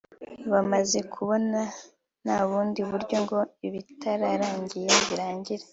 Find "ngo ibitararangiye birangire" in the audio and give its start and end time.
3.23-5.65